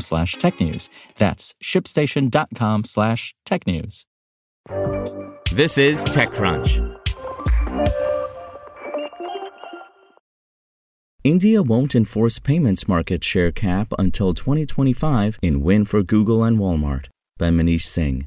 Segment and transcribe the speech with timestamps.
[0.00, 0.88] slash technews.
[1.18, 4.04] That's shipstation.com slash technews.
[5.52, 6.94] This is TechCrunch.
[11.22, 17.06] India won't enforce payments market share cap until 2025 in win for Google and Walmart
[17.38, 18.26] by Manish Singh.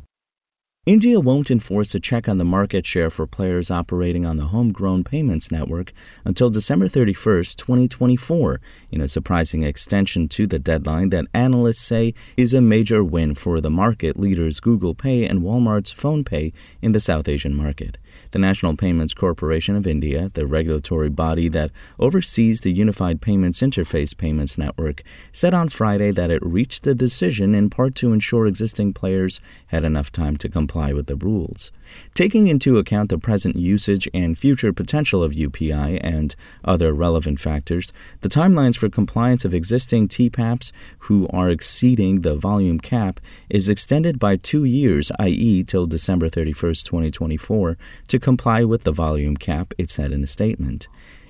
[0.88, 5.04] India won't enforce a check on the market share for players operating on the homegrown
[5.04, 5.92] payments network
[6.24, 8.62] until December 31, 2024,
[8.94, 13.60] in a surprising extension to the deadline that analysts say is a major win for
[13.60, 17.98] the market leaders Google Pay and Walmart's PhonePe in the South Asian market.
[18.32, 24.16] The National Payments Corporation of India, the regulatory body that oversees the Unified Payments Interface
[24.16, 28.94] Payments Network, said on Friday that it reached the decision in part to ensure existing
[28.94, 31.72] players had enough time to comply with the rules.
[32.14, 37.94] Taking into account the present usage and future potential of UPI and other relevant factors,
[38.22, 44.20] the timelines for compliance of existing TPAPs who are exceeding the volume cap is extended
[44.20, 47.78] by two years, i.e., till December 31, 2024,
[48.08, 50.88] to comply with the volume cap, it said in a statement.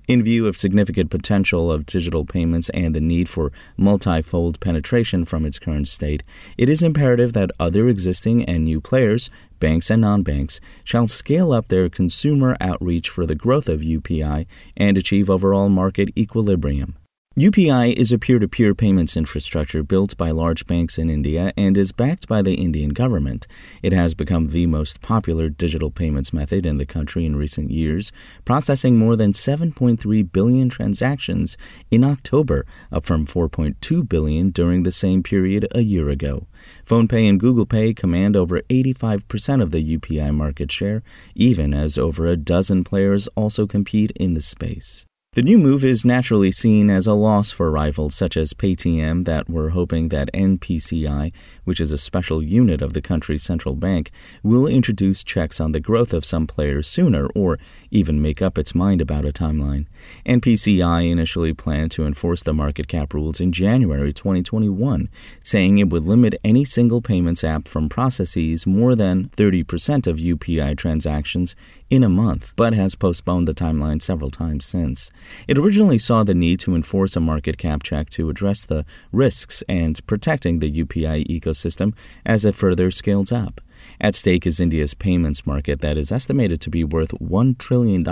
[0.08, 5.46] In view of significant potential of digital payments and the need for multifold penetration from
[5.46, 6.24] its current state,
[6.58, 11.52] it is imperative that other existing and new players, banks and non banks, shall scale
[11.52, 14.46] up their consumer outreach for the growth of UPI
[14.78, 16.96] and achieve overall market equilibrium.
[17.38, 21.78] UPI is a peer to peer payments infrastructure built by large banks in India and
[21.78, 23.46] is backed by the Indian government.
[23.84, 28.12] It has become the most popular digital payments method in the country in recent years,
[28.44, 31.60] processing more than 7.3 billion transactions
[31.92, 36.48] in October, up from 4.2 billion during the same period a year ago.
[36.88, 41.04] PhonePe and Google Pay command over 85% of the UPI market share,
[41.36, 45.06] even as over a dozen players also compete in the space.
[45.38, 49.48] The new move is naturally seen as a loss for rivals such as Paytm that
[49.48, 51.32] were hoping that NPCI,
[51.64, 54.10] which is a special unit of the country's central bank,
[54.42, 57.60] will introduce checks on the growth of some players sooner or
[57.92, 59.86] even make up its mind about a timeline.
[60.26, 65.08] NPCI initially planned to enforce the market cap rules in January 2021,
[65.44, 70.76] saying it would limit any single payments app from processes more than 30% of UPI
[70.76, 71.56] transactions
[71.92, 75.12] in a month, but has postponed the timeline several times since.
[75.48, 79.64] It originally saw the need to enforce a market cap check to address the risks
[79.68, 81.94] and protecting the UPI ecosystem
[82.26, 83.62] as it further scales up.
[84.00, 88.06] At stake is India's payments market that is estimated to be worth $1 trillion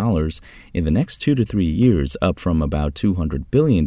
[0.73, 3.85] in the next two to three years, up from about $200 billion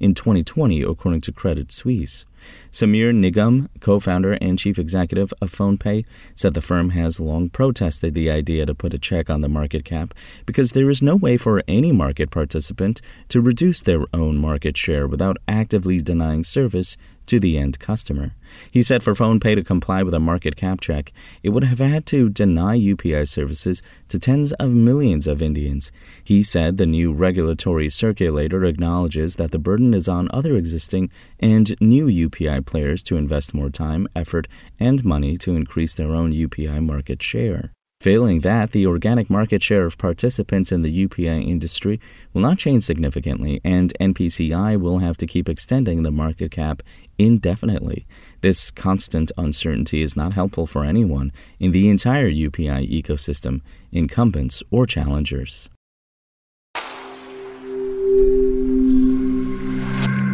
[0.00, 2.26] in 2020, according to Credit Suisse.
[2.70, 8.14] Sameer Nigam, co founder and chief executive of PhonePe, said the firm has long protested
[8.14, 10.14] the idea to put a check on the market cap
[10.46, 15.06] because there is no way for any market participant to reduce their own market share
[15.06, 16.96] without actively denying service
[17.26, 18.32] to the end customer.
[18.70, 21.12] He said for PhonePe to comply with a market cap check,
[21.42, 25.90] it would have had to deny UPI services to tens of millions of Indians.
[26.22, 31.10] He said the new regulatory circulator acknowledges that the burden is on other existing
[31.40, 32.33] and new UPI
[32.66, 37.72] players to invest more time, effort, and money to increase their own UPI market share.
[38.00, 41.98] Failing that, the organic market share of participants in the UPI industry
[42.34, 46.82] will not change significantly, and NPCI will have to keep extending the market cap
[47.16, 48.06] indefinitely.
[48.42, 54.84] This constant uncertainty is not helpful for anyone in the entire UPI ecosystem, incumbents or
[54.84, 55.70] challengers.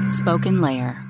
[0.06, 1.09] Spoken Layer.